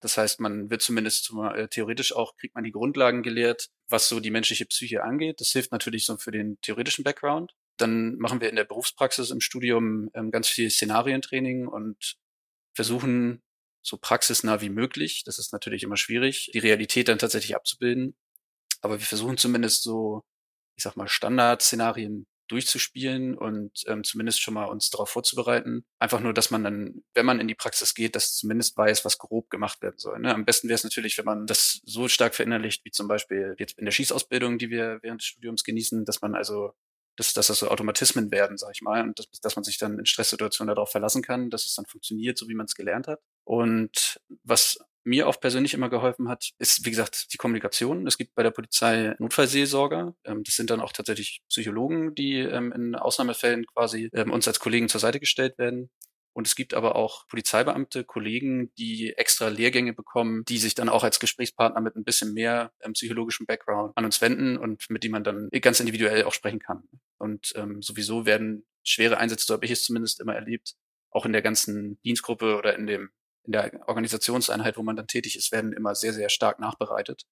Das 0.00 0.16
heißt, 0.16 0.40
man 0.40 0.70
wird 0.70 0.82
zumindest 0.82 1.32
äh, 1.54 1.68
theoretisch 1.68 2.14
auch, 2.14 2.36
kriegt 2.36 2.54
man 2.54 2.64
die 2.64 2.72
Grundlagen 2.72 3.22
gelehrt, 3.22 3.68
was 3.90 4.08
so 4.08 4.20
die 4.20 4.30
menschliche 4.30 4.66
Psyche 4.66 5.02
angeht. 5.02 5.40
Das 5.40 5.50
hilft 5.50 5.72
natürlich 5.72 6.06
so 6.06 6.16
für 6.16 6.30
den 6.30 6.60
theoretischen 6.60 7.04
Background. 7.04 7.54
Dann 7.76 8.16
machen 8.18 8.40
wir 8.40 8.50
in 8.50 8.56
der 8.56 8.64
Berufspraxis 8.64 9.30
im 9.30 9.40
Studium 9.40 10.10
ähm, 10.14 10.30
ganz 10.30 10.48
viel 10.48 10.70
Szenarientraining 10.70 11.66
und 11.66 12.16
versuchen 12.74 13.42
so 13.82 13.96
praxisnah 13.96 14.60
wie 14.60 14.68
möglich, 14.68 15.24
das 15.24 15.38
ist 15.38 15.52
natürlich 15.52 15.82
immer 15.82 15.96
schwierig, 15.96 16.50
die 16.52 16.58
Realität 16.58 17.08
dann 17.08 17.18
tatsächlich 17.18 17.56
abzubilden. 17.56 18.14
Aber 18.82 18.98
wir 18.98 19.06
versuchen 19.06 19.38
zumindest 19.38 19.82
so, 19.82 20.22
ich 20.76 20.84
sag 20.84 20.96
mal, 20.96 21.08
Standardszenarien 21.08 22.26
durchzuspielen 22.50 23.36
und 23.36 23.82
ähm, 23.86 24.04
zumindest 24.04 24.40
schon 24.40 24.54
mal 24.54 24.64
uns 24.64 24.90
darauf 24.90 25.10
vorzubereiten. 25.10 25.84
Einfach 25.98 26.20
nur, 26.20 26.34
dass 26.34 26.50
man 26.50 26.64
dann, 26.64 27.02
wenn 27.14 27.26
man 27.26 27.40
in 27.40 27.48
die 27.48 27.54
Praxis 27.54 27.94
geht, 27.94 28.16
dass 28.16 28.36
zumindest 28.36 28.76
weiß, 28.76 29.04
was 29.04 29.18
grob 29.18 29.50
gemacht 29.50 29.82
werden 29.82 29.98
soll. 29.98 30.18
Ne? 30.18 30.34
Am 30.34 30.44
besten 30.44 30.68
wäre 30.68 30.76
es 30.76 30.84
natürlich, 30.84 31.16
wenn 31.18 31.24
man 31.24 31.46
das 31.46 31.80
so 31.84 32.08
stark 32.08 32.34
verinnerlicht, 32.34 32.84
wie 32.84 32.90
zum 32.90 33.08
Beispiel 33.08 33.54
jetzt 33.58 33.78
in 33.78 33.84
der 33.84 33.92
Schießausbildung, 33.92 34.58
die 34.58 34.70
wir 34.70 34.98
während 35.02 35.20
des 35.20 35.26
Studiums 35.26 35.64
genießen, 35.64 36.04
dass 36.04 36.20
man 36.22 36.34
also 36.34 36.72
dass, 37.16 37.34
dass 37.34 37.48
das 37.48 37.58
so 37.58 37.68
Automatismen 37.68 38.30
werden, 38.30 38.56
sag 38.56 38.70
ich 38.74 38.80
mal, 38.80 39.02
und 39.02 39.18
dass, 39.18 39.30
dass 39.42 39.54
man 39.54 39.62
sich 39.62 39.76
dann 39.76 39.98
in 39.98 40.06
Stresssituationen 40.06 40.74
darauf 40.74 40.90
verlassen 40.90 41.22
kann, 41.22 41.50
dass 41.50 41.66
es 41.66 41.74
dann 41.74 41.84
funktioniert, 41.84 42.38
so 42.38 42.48
wie 42.48 42.54
man 42.54 42.64
es 42.64 42.74
gelernt 42.74 43.08
hat. 43.08 43.20
Und 43.44 44.20
was 44.42 44.78
mir 45.04 45.28
auch 45.28 45.40
persönlich 45.40 45.74
immer 45.74 45.88
geholfen 45.88 46.28
hat, 46.28 46.50
ist, 46.58 46.84
wie 46.84 46.90
gesagt, 46.90 47.32
die 47.32 47.36
Kommunikation. 47.36 48.06
Es 48.06 48.18
gibt 48.18 48.34
bei 48.34 48.42
der 48.42 48.50
Polizei 48.50 49.14
Notfallseelsorger. 49.18 50.14
Ähm, 50.24 50.42
das 50.44 50.56
sind 50.56 50.70
dann 50.70 50.80
auch 50.80 50.92
tatsächlich 50.92 51.40
Psychologen, 51.48 52.14
die 52.14 52.38
ähm, 52.38 52.72
in 52.72 52.94
Ausnahmefällen 52.94 53.66
quasi 53.66 54.10
ähm, 54.12 54.30
uns 54.30 54.46
als 54.46 54.60
Kollegen 54.60 54.88
zur 54.88 55.00
Seite 55.00 55.20
gestellt 55.20 55.58
werden. 55.58 55.90
Und 56.32 56.46
es 56.46 56.54
gibt 56.54 56.74
aber 56.74 56.94
auch 56.94 57.26
Polizeibeamte, 57.26 58.04
Kollegen, 58.04 58.72
die 58.76 59.14
extra 59.16 59.48
Lehrgänge 59.48 59.92
bekommen, 59.92 60.44
die 60.44 60.58
sich 60.58 60.74
dann 60.74 60.88
auch 60.88 61.02
als 61.02 61.18
Gesprächspartner 61.18 61.80
mit 61.80 61.96
ein 61.96 62.04
bisschen 62.04 62.34
mehr 62.34 62.72
ähm, 62.80 62.92
psychologischem 62.92 63.46
Background 63.46 63.92
an 63.96 64.04
uns 64.04 64.20
wenden 64.20 64.56
und 64.56 64.88
mit 64.90 65.02
dem 65.02 65.12
man 65.12 65.24
dann 65.24 65.48
ganz 65.60 65.80
individuell 65.80 66.24
auch 66.24 66.32
sprechen 66.32 66.60
kann. 66.60 66.84
Und 67.18 67.52
ähm, 67.56 67.82
sowieso 67.82 68.26
werden 68.26 68.64
schwere 68.84 69.18
Einsätze, 69.18 69.46
so 69.46 69.54
habe 69.54 69.64
ich 69.64 69.72
es 69.72 69.84
zumindest 69.84 70.20
immer 70.20 70.34
erlebt, 70.34 70.74
auch 71.10 71.26
in 71.26 71.32
der 71.32 71.42
ganzen 71.42 72.00
Dienstgruppe 72.02 72.56
oder 72.56 72.76
in 72.76 72.86
dem 72.86 73.10
in 73.50 73.52
der 73.52 73.88
Organisationseinheit, 73.88 74.76
wo 74.76 74.82
man 74.84 74.94
dann 74.94 75.08
tätig 75.08 75.36
ist, 75.36 75.50
werden 75.50 75.72
immer 75.72 75.96
sehr, 75.96 76.12
sehr 76.12 76.28
stark 76.28 76.60
nachbereitet. 76.60 77.24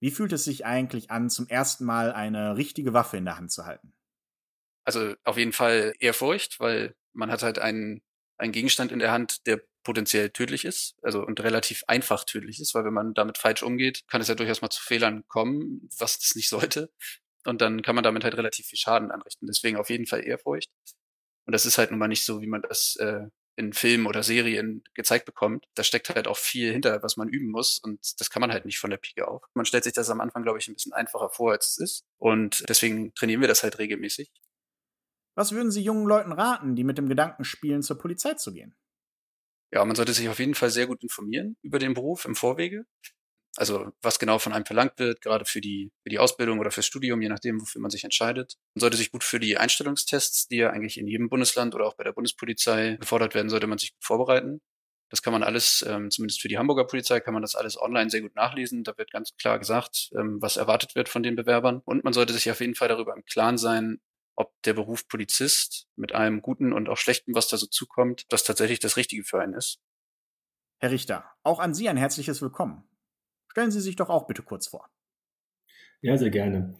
Wie 0.00 0.10
fühlt 0.10 0.32
es 0.32 0.42
sich 0.42 0.66
eigentlich 0.66 1.12
an, 1.12 1.30
zum 1.30 1.46
ersten 1.46 1.84
Mal 1.84 2.12
eine 2.12 2.56
richtige 2.56 2.92
Waffe 2.92 3.18
in 3.18 3.24
der 3.24 3.36
Hand 3.36 3.52
zu 3.52 3.66
halten? 3.66 3.92
Also 4.84 5.14
auf 5.22 5.36
jeden 5.36 5.52
Fall 5.52 5.94
Ehrfurcht, 6.00 6.58
weil 6.58 6.96
man 7.12 7.30
hat 7.30 7.44
halt 7.44 7.60
einen, 7.60 8.02
einen 8.36 8.50
Gegenstand 8.50 8.90
in 8.90 8.98
der 8.98 9.12
Hand, 9.12 9.46
der 9.46 9.60
potenziell 9.84 10.30
tödlich 10.30 10.64
ist, 10.64 10.96
also 11.02 11.24
und 11.24 11.38
relativ 11.40 11.84
einfach 11.86 12.24
tödlich 12.24 12.58
ist, 12.60 12.74
weil 12.74 12.84
wenn 12.84 12.92
man 12.92 13.14
damit 13.14 13.38
falsch 13.38 13.62
umgeht, 13.62 14.02
kann 14.08 14.20
es 14.20 14.28
ja 14.28 14.34
durchaus 14.34 14.62
mal 14.62 14.70
zu 14.70 14.82
Fehlern 14.82 15.22
kommen, 15.28 15.88
was 15.98 16.18
es 16.18 16.34
nicht 16.34 16.48
sollte. 16.48 16.90
Und 17.46 17.60
dann 17.60 17.82
kann 17.82 17.94
man 17.94 18.02
damit 18.02 18.24
halt 18.24 18.36
relativ 18.36 18.66
viel 18.66 18.78
Schaden 18.78 19.12
anrichten. 19.12 19.46
Deswegen 19.46 19.76
auf 19.76 19.88
jeden 19.88 20.06
Fall 20.06 20.24
Ehrfurcht. 20.26 20.70
Und 21.46 21.52
das 21.52 21.64
ist 21.64 21.78
halt 21.78 21.90
nun 21.90 22.00
mal 22.00 22.08
nicht 22.08 22.24
so, 22.24 22.40
wie 22.40 22.48
man 22.48 22.62
das 22.62 22.96
äh, 22.96 23.28
in 23.60 23.74
Filmen 23.74 24.06
oder 24.06 24.22
Serien 24.22 24.82
gezeigt 24.94 25.26
bekommt, 25.26 25.66
da 25.74 25.84
steckt 25.84 26.08
halt 26.08 26.26
auch 26.26 26.38
viel 26.38 26.72
hinter, 26.72 27.02
was 27.02 27.18
man 27.18 27.28
üben 27.28 27.50
muss 27.50 27.78
und 27.78 28.18
das 28.18 28.30
kann 28.30 28.40
man 28.40 28.50
halt 28.50 28.64
nicht 28.64 28.78
von 28.78 28.90
der 28.90 28.96
Pike 28.96 29.28
auf. 29.28 29.42
Man 29.54 29.66
stellt 29.66 29.84
sich 29.84 29.92
das 29.92 30.08
am 30.08 30.20
Anfang, 30.20 30.42
glaube 30.42 30.58
ich, 30.58 30.66
ein 30.66 30.74
bisschen 30.74 30.94
einfacher 30.94 31.28
vor, 31.28 31.52
als 31.52 31.68
es 31.68 31.78
ist 31.78 32.04
und 32.18 32.64
deswegen 32.68 33.14
trainieren 33.14 33.42
wir 33.42 33.48
das 33.48 33.62
halt 33.62 33.78
regelmäßig. 33.78 34.32
Was 35.36 35.52
würden 35.52 35.70
Sie 35.70 35.82
jungen 35.82 36.06
Leuten 36.06 36.32
raten, 36.32 36.74
die 36.74 36.84
mit 36.84 36.98
dem 36.98 37.08
Gedanken 37.08 37.44
spielen, 37.44 37.82
zur 37.82 37.98
Polizei 37.98 38.34
zu 38.34 38.52
gehen? 38.52 38.74
Ja, 39.72 39.84
man 39.84 39.94
sollte 39.94 40.12
sich 40.12 40.28
auf 40.28 40.38
jeden 40.38 40.54
Fall 40.54 40.70
sehr 40.70 40.86
gut 40.86 41.02
informieren 41.02 41.56
über 41.62 41.78
den 41.78 41.94
Beruf 41.94 42.24
im 42.24 42.34
Vorwege. 42.34 42.86
Also 43.56 43.90
was 44.00 44.18
genau 44.18 44.38
von 44.38 44.52
einem 44.52 44.64
verlangt 44.64 44.98
wird, 44.98 45.20
gerade 45.22 45.44
für 45.44 45.60
die, 45.60 45.90
für 46.02 46.08
die 46.08 46.18
Ausbildung 46.18 46.60
oder 46.60 46.70
fürs 46.70 46.86
Studium, 46.86 47.20
je 47.20 47.28
nachdem, 47.28 47.60
wofür 47.60 47.80
man 47.80 47.90
sich 47.90 48.04
entscheidet. 48.04 48.56
Man 48.74 48.80
sollte 48.80 48.96
sich 48.96 49.10
gut 49.10 49.24
für 49.24 49.40
die 49.40 49.58
Einstellungstests, 49.58 50.48
die 50.48 50.58
ja 50.58 50.70
eigentlich 50.70 50.98
in 50.98 51.08
jedem 51.08 51.28
Bundesland 51.28 51.74
oder 51.74 51.86
auch 51.86 51.94
bei 51.94 52.04
der 52.04 52.12
Bundespolizei 52.12 52.96
gefordert 53.00 53.34
werden, 53.34 53.50
sollte 53.50 53.66
man 53.66 53.78
sich 53.78 53.92
gut 53.92 54.04
vorbereiten. 54.04 54.60
Das 55.10 55.22
kann 55.22 55.32
man 55.32 55.42
alles, 55.42 55.84
ähm, 55.88 56.10
zumindest 56.10 56.40
für 56.40 56.46
die 56.46 56.56
Hamburger 56.56 56.86
Polizei, 56.86 57.18
kann 57.18 57.34
man 57.34 57.42
das 57.42 57.56
alles 57.56 57.80
online 57.80 58.10
sehr 58.10 58.20
gut 58.20 58.36
nachlesen. 58.36 58.84
Da 58.84 58.96
wird 58.96 59.10
ganz 59.10 59.36
klar 59.36 59.58
gesagt, 59.58 60.10
ähm, 60.16 60.40
was 60.40 60.56
erwartet 60.56 60.94
wird 60.94 61.08
von 61.08 61.24
den 61.24 61.34
Bewerbern. 61.34 61.82
Und 61.84 62.04
man 62.04 62.12
sollte 62.12 62.32
sich 62.32 62.48
auf 62.50 62.60
jeden 62.60 62.76
Fall 62.76 62.86
darüber 62.86 63.14
im 63.16 63.24
Klaren 63.24 63.58
sein, 63.58 64.00
ob 64.36 64.54
der 64.62 64.74
Beruf 64.74 65.08
Polizist 65.08 65.88
mit 65.96 66.12
allem 66.12 66.42
Guten 66.42 66.72
und 66.72 66.88
auch 66.88 66.96
Schlechten, 66.96 67.34
was 67.34 67.48
da 67.48 67.56
so 67.56 67.66
zukommt, 67.66 68.24
das 68.28 68.44
tatsächlich 68.44 68.78
das 68.78 68.96
Richtige 68.96 69.24
für 69.24 69.40
einen 69.40 69.54
ist. 69.54 69.80
Herr 70.78 70.92
Richter, 70.92 71.24
auch 71.42 71.58
an 71.58 71.74
Sie 71.74 71.88
ein 71.88 71.96
herzliches 71.96 72.40
Willkommen. 72.40 72.89
Stellen 73.50 73.72
Sie 73.72 73.80
sich 73.80 73.96
doch 73.96 74.10
auch 74.10 74.28
bitte 74.28 74.42
kurz 74.42 74.68
vor. 74.68 74.88
Ja, 76.02 76.16
sehr 76.16 76.30
gerne. 76.30 76.74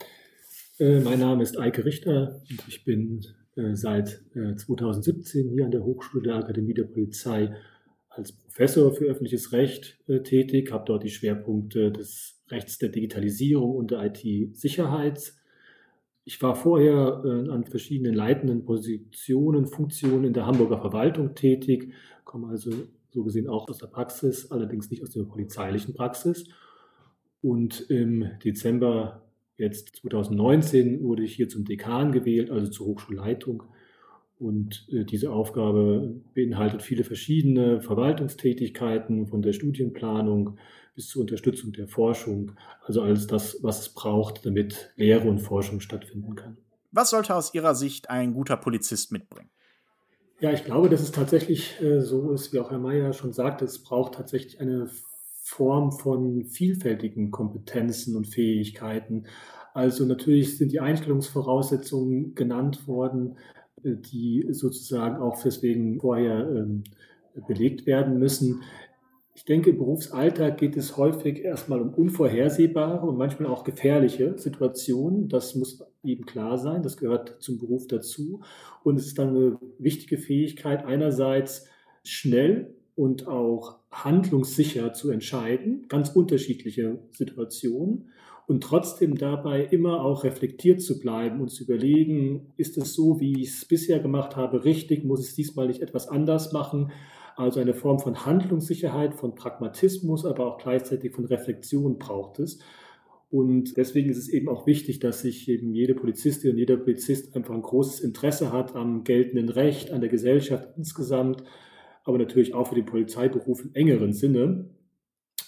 Äh, 0.78 1.00
mein 1.00 1.18
Name 1.18 1.42
ist 1.42 1.58
Eike 1.58 1.84
Richter 1.84 2.40
und 2.48 2.62
ich 2.68 2.84
bin 2.84 3.26
äh, 3.56 3.74
seit 3.74 4.22
äh, 4.36 4.54
2017 4.54 5.50
hier 5.50 5.64
an 5.64 5.72
der 5.72 5.82
Hochschule 5.82 6.22
der 6.22 6.36
Akademie 6.36 6.74
der 6.74 6.84
Polizei 6.84 7.52
als 8.08 8.32
Professor 8.32 8.92
für 8.94 9.06
öffentliches 9.06 9.52
Recht 9.52 9.98
äh, 10.06 10.20
tätig, 10.20 10.70
habe 10.70 10.84
dort 10.86 11.02
die 11.02 11.10
Schwerpunkte 11.10 11.90
des 11.90 12.40
Rechts 12.48 12.78
der 12.78 12.90
Digitalisierung 12.90 13.74
und 13.74 13.90
der 13.90 14.04
IT-Sicherheit. 14.04 15.32
Ich 16.24 16.40
war 16.40 16.54
vorher 16.54 17.22
äh, 17.24 17.50
an 17.50 17.64
verschiedenen 17.64 18.14
leitenden 18.14 18.64
Positionen, 18.64 19.66
Funktionen 19.66 20.24
in 20.24 20.34
der 20.34 20.46
Hamburger 20.46 20.80
Verwaltung 20.80 21.34
tätig, 21.34 21.92
komme 22.24 22.48
also 22.48 22.70
so 23.10 23.24
gesehen 23.24 23.48
auch 23.48 23.68
aus 23.68 23.78
der 23.78 23.86
Praxis, 23.86 24.50
allerdings 24.50 24.90
nicht 24.90 25.02
aus 25.02 25.10
der 25.10 25.24
polizeilichen 25.24 25.94
Praxis. 25.94 26.46
Und 27.42 27.80
im 27.90 28.30
Dezember 28.44 29.22
jetzt 29.56 29.96
2019 29.96 31.02
wurde 31.02 31.22
ich 31.22 31.34
hier 31.34 31.48
zum 31.48 31.64
Dekan 31.64 32.12
gewählt, 32.12 32.50
also 32.50 32.70
zur 32.70 32.86
Hochschulleitung. 32.86 33.62
Und 34.38 34.86
äh, 34.90 35.04
diese 35.04 35.30
Aufgabe 35.30 36.22
beinhaltet 36.34 36.82
viele 36.82 37.04
verschiedene 37.04 37.82
Verwaltungstätigkeiten, 37.82 39.26
von 39.26 39.42
der 39.42 39.52
Studienplanung 39.52 40.56
bis 40.94 41.08
zur 41.08 41.22
Unterstützung 41.22 41.72
der 41.72 41.88
Forschung, 41.88 42.52
also 42.82 43.02
alles 43.02 43.26
das, 43.26 43.58
was 43.62 43.80
es 43.80 43.88
braucht, 43.90 44.44
damit 44.46 44.92
Lehre 44.96 45.28
und 45.28 45.40
Forschung 45.40 45.80
stattfinden 45.80 46.36
kann. 46.36 46.56
Was 46.90 47.10
sollte 47.10 47.34
aus 47.34 47.54
Ihrer 47.54 47.74
Sicht 47.74 48.10
ein 48.10 48.32
guter 48.32 48.56
Polizist 48.56 49.12
mitbringen? 49.12 49.50
Ja, 50.40 50.52
ich 50.52 50.64
glaube, 50.64 50.88
dass 50.88 51.02
es 51.02 51.12
tatsächlich 51.12 51.80
äh, 51.82 52.00
so 52.00 52.32
ist, 52.32 52.52
wie 52.52 52.60
auch 52.60 52.70
Herr 52.70 52.78
Mayer 52.78 53.12
schon 53.12 53.32
sagte, 53.34 53.66
es 53.66 53.82
braucht 53.82 54.14
tatsächlich 54.14 54.58
eine 54.58 54.88
Form 55.42 55.92
von 55.92 56.46
vielfältigen 56.46 57.30
Kompetenzen 57.30 58.16
und 58.16 58.26
Fähigkeiten. 58.26 59.26
Also 59.74 60.06
natürlich 60.06 60.56
sind 60.56 60.72
die 60.72 60.80
Einstellungsvoraussetzungen 60.80 62.34
genannt 62.34 62.88
worden, 62.88 63.36
äh, 63.82 63.96
die 63.96 64.46
sozusagen 64.50 65.16
auch 65.16 65.42
deswegen 65.42 66.00
vorher 66.00 66.48
ähm, 66.48 66.84
belegt 67.46 67.84
werden 67.84 68.18
müssen. 68.18 68.62
Ich 69.40 69.46
denke, 69.46 69.70
im 69.70 69.78
Berufsalltag 69.78 70.58
geht 70.58 70.76
es 70.76 70.98
häufig 70.98 71.42
erstmal 71.42 71.80
um 71.80 71.94
unvorhersehbare 71.94 73.06
und 73.06 73.16
manchmal 73.16 73.48
auch 73.48 73.64
gefährliche 73.64 74.36
Situationen. 74.36 75.30
Das 75.30 75.54
muss 75.54 75.82
eben 76.04 76.26
klar 76.26 76.58
sein. 76.58 76.82
Das 76.82 76.98
gehört 76.98 77.40
zum 77.40 77.58
Beruf 77.58 77.86
dazu. 77.86 78.42
Und 78.84 78.96
es 78.96 79.06
ist 79.06 79.18
dann 79.18 79.30
eine 79.30 79.58
wichtige 79.78 80.18
Fähigkeit, 80.18 80.84
einerseits 80.84 81.66
schnell 82.04 82.74
und 82.94 83.28
auch 83.28 83.78
handlungssicher 83.90 84.92
zu 84.92 85.08
entscheiden, 85.08 85.86
ganz 85.88 86.10
unterschiedliche 86.10 86.98
Situationen 87.12 88.10
und 88.46 88.62
trotzdem 88.62 89.16
dabei 89.16 89.64
immer 89.64 90.04
auch 90.04 90.22
reflektiert 90.22 90.82
zu 90.82 91.00
bleiben 91.00 91.40
und 91.40 91.48
zu 91.48 91.64
überlegen, 91.64 92.52
ist 92.58 92.76
es 92.76 92.92
so, 92.92 93.20
wie 93.20 93.40
ich 93.40 93.48
es 93.48 93.64
bisher 93.64 94.00
gemacht 94.00 94.36
habe, 94.36 94.64
richtig, 94.66 95.02
muss 95.02 95.20
es 95.20 95.34
diesmal 95.34 95.68
nicht 95.68 95.80
etwas 95.80 96.08
anders 96.08 96.52
machen? 96.52 96.92
Also 97.40 97.58
eine 97.58 97.72
Form 97.72 97.98
von 97.98 98.26
Handlungssicherheit, 98.26 99.14
von 99.14 99.34
Pragmatismus, 99.34 100.26
aber 100.26 100.46
auch 100.46 100.58
gleichzeitig 100.58 101.14
von 101.14 101.24
Reflexion 101.24 101.98
braucht 101.98 102.38
es. 102.38 102.58
Und 103.30 103.78
deswegen 103.78 104.10
ist 104.10 104.18
es 104.18 104.28
eben 104.28 104.46
auch 104.50 104.66
wichtig, 104.66 104.98
dass 104.98 105.22
sich 105.22 105.48
eben 105.48 105.74
jede 105.74 105.94
Polizistin 105.94 106.50
und 106.50 106.58
jeder 106.58 106.76
Polizist 106.76 107.34
einfach 107.34 107.54
ein 107.54 107.62
großes 107.62 108.00
Interesse 108.00 108.52
hat 108.52 108.76
am 108.76 109.04
geltenden 109.04 109.48
Recht, 109.48 109.90
an 109.90 110.02
der 110.02 110.10
Gesellschaft 110.10 110.68
insgesamt, 110.76 111.42
aber 112.04 112.18
natürlich 112.18 112.52
auch 112.52 112.68
für 112.68 112.74
den 112.74 112.84
Polizeiberuf 112.84 113.64
im 113.64 113.72
engeren 113.72 114.12
Sinne. 114.12 114.68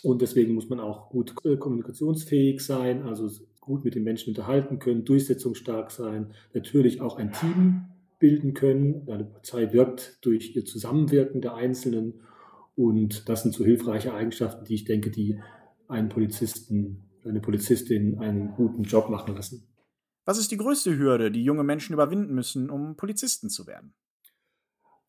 Und 0.02 0.22
deswegen 0.22 0.54
muss 0.54 0.70
man 0.70 0.80
auch 0.80 1.10
gut 1.10 1.34
äh, 1.44 1.56
kommunikationsfähig 1.58 2.62
sein, 2.62 3.02
also 3.02 3.28
gut 3.60 3.84
mit 3.84 3.94
den 3.94 4.04
Menschen 4.04 4.30
unterhalten 4.30 4.78
können, 4.78 5.04
durchsetzungsstark 5.04 5.90
sein, 5.90 6.32
natürlich 6.54 7.02
auch 7.02 7.18
ein 7.18 7.32
Team 7.32 7.91
bilden 8.22 8.54
können. 8.54 9.08
Eine 9.10 9.24
Polizei 9.24 9.72
wirkt 9.72 10.24
durch 10.24 10.54
ihr 10.54 10.64
Zusammenwirken 10.64 11.40
der 11.42 11.54
Einzelnen 11.54 12.22
und 12.76 13.28
das 13.28 13.42
sind 13.42 13.52
so 13.52 13.64
hilfreiche 13.64 14.14
Eigenschaften, 14.14 14.64
die 14.64 14.76
ich 14.76 14.84
denke, 14.84 15.10
die 15.10 15.40
einen 15.88 16.08
Polizisten, 16.08 17.10
eine 17.24 17.40
Polizistin 17.40 18.20
einen 18.20 18.54
guten 18.54 18.84
Job 18.84 19.10
machen 19.10 19.34
lassen. 19.34 19.66
Was 20.24 20.38
ist 20.38 20.52
die 20.52 20.56
größte 20.56 20.96
Hürde, 20.96 21.32
die 21.32 21.42
junge 21.42 21.64
Menschen 21.64 21.94
überwinden 21.94 22.32
müssen, 22.32 22.70
um 22.70 22.96
Polizisten 22.96 23.50
zu 23.50 23.66
werden? 23.66 23.92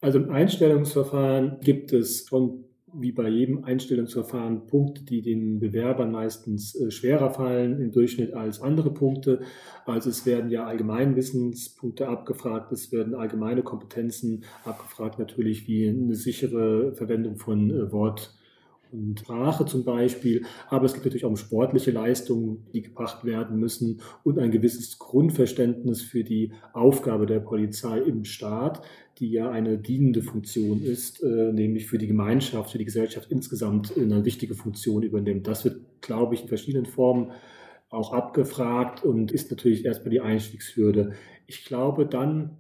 Also 0.01 0.17
im 0.17 0.31
Einstellungsverfahren 0.31 1.59
gibt 1.61 1.93
es 1.93 2.27
schon 2.27 2.65
wie 2.93 3.11
bei 3.11 3.27
jedem 3.27 3.63
Einstellungsverfahren 3.63 4.67
Punkte, 4.67 5.03
die 5.03 5.21
den 5.21 5.59
Bewerbern 5.59 6.11
meistens 6.11 6.75
äh, 6.75 6.91
schwerer 6.91 7.31
fallen 7.31 7.81
im 7.81 7.91
Durchschnitt 7.91 8.33
als 8.33 8.61
andere 8.61 8.93
Punkte. 8.93 9.41
Also 9.85 10.09
es 10.09 10.25
werden 10.25 10.49
ja 10.51 10.65
Allgemeinwissenspunkte 10.65 12.07
abgefragt, 12.07 12.71
es 12.71 12.91
werden 12.91 13.15
allgemeine 13.15 13.63
Kompetenzen 13.63 14.43
abgefragt, 14.63 15.19
natürlich 15.19 15.67
wie 15.67 15.87
eine 15.87 16.15
sichere 16.15 16.93
Verwendung 16.93 17.37
von 17.37 17.71
äh, 17.71 17.91
Wort 17.91 18.35
und 18.93 19.19
Sprache 19.19 19.65
zum 19.65 19.83
Beispiel, 19.83 20.45
aber 20.69 20.85
es 20.85 20.93
gibt 20.93 21.05
natürlich 21.05 21.25
auch 21.25 21.35
sportliche 21.35 21.91
Leistungen, 21.91 22.67
die 22.73 22.83
gebracht 22.83 23.25
werden 23.25 23.57
müssen 23.59 24.01
und 24.23 24.37
ein 24.37 24.51
gewisses 24.51 24.99
Grundverständnis 24.99 26.03
für 26.03 26.23
die 26.23 26.53
Aufgabe 26.73 27.25
der 27.25 27.39
Polizei 27.39 27.97
im 27.97 28.23
Staat, 28.23 28.81
die 29.19 29.31
ja 29.31 29.49
eine 29.49 29.77
dienende 29.77 30.21
Funktion 30.21 30.83
ist, 30.83 31.21
äh, 31.23 31.51
nämlich 31.51 31.87
für 31.87 31.97
die 31.97 32.07
Gemeinschaft, 32.07 32.71
für 32.71 32.77
die 32.77 32.85
Gesellschaft 32.85 33.31
insgesamt 33.31 33.95
eine 33.97 34.25
wichtige 34.25 34.55
Funktion 34.55 35.03
übernimmt. 35.03 35.47
Das 35.47 35.63
wird, 35.63 35.81
glaube 36.01 36.35
ich, 36.35 36.43
in 36.43 36.47
verschiedenen 36.47 36.85
Formen 36.85 37.31
auch 37.89 38.11
abgefragt 38.11 39.03
und 39.03 39.31
ist 39.31 39.51
natürlich 39.51 39.85
erstmal 39.85 40.09
die 40.09 40.21
Einstiegshürde. 40.21 41.13
Ich 41.45 41.65
glaube 41.65 42.07
dann 42.07 42.57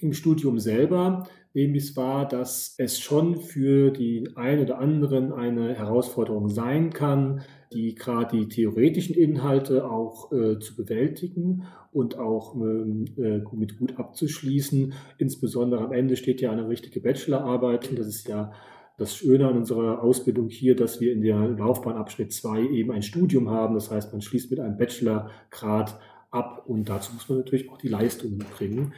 im 0.00 0.12
Studium 0.12 0.58
selber 0.58 1.28
nehme 1.54 1.76
ich 1.76 1.84
es 1.84 1.96
wahr, 1.96 2.26
dass 2.26 2.74
es 2.78 2.98
schon 2.98 3.40
für 3.40 3.90
die 3.90 4.30
einen 4.36 4.62
oder 4.62 4.78
anderen 4.78 5.32
eine 5.32 5.74
Herausforderung 5.74 6.48
sein 6.48 6.92
kann, 6.92 7.42
die 7.72 7.94
gerade 7.94 8.36
die 8.36 8.48
theoretischen 8.48 9.14
Inhalte 9.14 9.88
auch 9.88 10.32
äh, 10.32 10.58
zu 10.58 10.76
bewältigen 10.76 11.64
und 11.90 12.18
auch 12.18 12.54
ähm, 12.54 13.04
äh, 13.16 13.40
mit 13.54 13.78
gut 13.78 13.98
abzuschließen. 13.98 14.94
Insbesondere 15.18 15.84
am 15.84 15.92
Ende 15.92 16.16
steht 16.16 16.40
ja 16.40 16.52
eine 16.52 16.68
richtige 16.68 17.00
Bachelorarbeit 17.00 17.98
das 17.98 18.06
ist 18.06 18.28
ja 18.28 18.52
das 18.98 19.16
Schöne 19.16 19.48
an 19.48 19.56
unserer 19.56 20.02
Ausbildung 20.02 20.48
hier, 20.48 20.76
dass 20.76 21.00
wir 21.00 21.12
in 21.12 21.22
der 21.22 21.36
Laufbahnabschnitt 21.36 22.32
2 22.32 22.60
eben 22.68 22.92
ein 22.92 23.02
Studium 23.02 23.50
haben. 23.50 23.74
Das 23.74 23.90
heißt, 23.90 24.12
man 24.12 24.20
schließt 24.22 24.50
mit 24.50 24.60
einem 24.60 24.76
Bachelorgrad 24.76 25.98
ab 26.30 26.64
und 26.66 26.88
dazu 26.88 27.12
muss 27.12 27.28
man 27.28 27.38
natürlich 27.38 27.70
auch 27.70 27.78
die 27.78 27.88
Leistungen 27.88 28.38
bringen. 28.38 28.94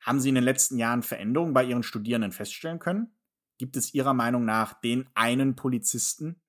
Haben 0.00 0.20
Sie 0.20 0.30
in 0.30 0.34
den 0.34 0.44
letzten 0.44 0.78
Jahren 0.78 1.02
Veränderungen 1.02 1.52
bei 1.52 1.64
Ihren 1.64 1.82
Studierenden 1.82 2.32
feststellen 2.32 2.78
können? 2.78 3.14
Gibt 3.58 3.76
es 3.76 3.92
Ihrer 3.92 4.14
Meinung 4.14 4.44
nach 4.44 4.80
den 4.80 5.08
einen 5.14 5.56
Polizisten? 5.56 6.40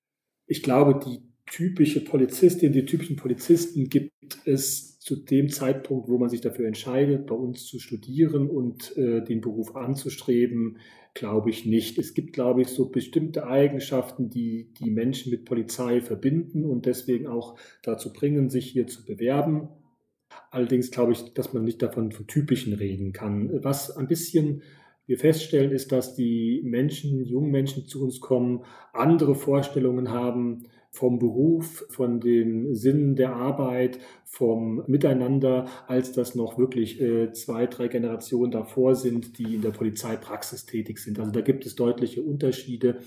Ich 0.52 0.64
glaube, 0.64 1.00
die 1.00 1.22
typische 1.46 2.04
Polizistin, 2.04 2.74
die 2.74 2.84
typischen 2.84 3.16
Polizisten 3.16 3.88
gibt 3.88 4.12
es 4.44 5.00
zu 5.00 5.16
dem 5.16 5.48
Zeitpunkt, 5.48 6.10
wo 6.10 6.18
man 6.18 6.28
sich 6.28 6.42
dafür 6.42 6.68
entscheidet, 6.68 7.26
bei 7.26 7.36
uns 7.36 7.66
zu 7.68 7.80
studieren 7.80 8.50
und 8.50 8.98
äh, 8.98 9.24
den 9.24 9.40
Beruf 9.40 9.78
anzustreben, 9.78 10.80
glaube 11.14 11.52
ich 11.52 11.66
nicht. 11.66 11.98
Es 11.98 12.14
gibt, 12.14 12.34
glaube 12.34 12.64
ich, 12.64 12.68
so 12.68 12.90
bestimmte 12.90 13.48
Eigenschaften, 13.48 14.30
die 14.30 14.74
die 14.74 14.92
Menschen 14.92 15.32
mit 15.32 15.46
Polizei 15.46 16.02
verbinden 16.02 16.66
und 16.66 16.86
deswegen 16.86 17.28
auch 17.28 17.58
dazu 17.82 18.12
bringen, 18.12 18.50
sich 18.50 18.66
hier 18.70 18.88
zu 18.88 19.06
bewerben. 19.06 19.70
Allerdings 20.50 20.92
glaube 20.92 21.14
ich, 21.14 21.34
dass 21.34 21.54
man 21.54 21.64
nicht 21.64 21.82
davon 21.82 22.12
von 22.12 22.28
typischen 22.28 22.74
reden 22.74 23.14
kann. 23.14 23.64
Was 23.64 23.90
ein 23.96 24.08
bisschen 24.10 24.64
wir 25.08 25.18
feststellen, 25.18 25.72
ist, 25.72 25.92
dass 25.92 26.16
die 26.16 26.62
Menschen, 26.64 27.26
jungen 27.26 27.52
Menschen 27.52 27.86
zu 27.86 28.04
uns 28.04 28.20
kommen, 28.20 28.64
andere 28.94 29.36
Vorstellungen 29.36 30.10
haben 30.10 30.66
vom 30.92 31.20
Beruf, 31.20 31.86
von 31.90 32.20
dem 32.20 32.76
Sinn 32.76 33.16
der 33.16 33.34
Arbeit, 33.34 34.00
vom 34.26 34.84
Miteinander, 34.88 35.66
als 35.88 36.12
das 36.12 36.36
noch 36.36 36.58
wirklich 36.58 37.02
äh, 37.02 37.32
zwei, 37.32 37.66
drei 37.66 37.88
Generationen 37.88 38.52
davor 38.52 38.96
sind, 38.96 39.38
die 39.38 39.56
in 39.56 39.62
der 39.62 39.72
Polizeipraxis 39.72 40.66
tätig 40.66 41.00
sind. 41.00 41.20
Also 41.20 41.32
da 41.32 41.42
gibt 41.42 41.66
es 41.66 41.76
deutliche 41.76 42.22
Unterschiede 42.22 42.98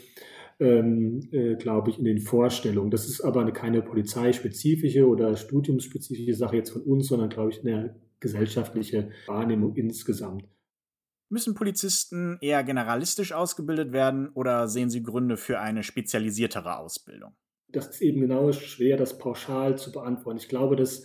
ähm, 0.61 1.29
äh, 1.33 1.57
glaube 1.57 1.91
ich, 1.91 1.99
in 1.99 2.05
den 2.05 2.19
Vorstellungen. 2.19 2.91
Das 2.91 3.07
ist 3.07 3.21
aber 3.21 3.41
eine, 3.41 3.53
keine 3.53 3.83
polizeispezifische 3.83 5.07
oder 5.07 5.37
studiumsspezifische 5.37 6.35
Sache 6.35 6.57
jetzt 6.57 6.71
von 6.71 6.83
uns, 6.83 7.09
sondern, 7.09 7.29
glaube 7.29 7.51
ich, 7.51 7.61
eine 7.61 7.97
gesellschaftliche 8.21 9.11
Wahrnehmung 9.27 9.75
insgesamt. 9.75 10.45
Müssen 11.35 11.55
Polizisten 11.55 12.39
eher 12.41 12.63
generalistisch 12.63 13.33
ausgebildet 13.33 13.93
werden 13.93 14.29
oder 14.35 14.69
sehen 14.69 14.89
Sie 14.89 15.03
Gründe 15.03 15.37
für 15.37 15.59
eine 15.59 15.83
spezialisiertere 15.83 16.79
Ausbildung? 16.79 17.35
Das 17.73 17.89
ist 17.89 18.03
eben 18.03 18.21
genau 18.21 18.53
schwer, 18.53 18.97
das 18.97 19.19
pauschal 19.19 19.77
zu 19.77 19.91
beantworten. 19.91 20.39
Ich 20.39 20.49
glaube, 20.49 20.77
dass 20.77 21.03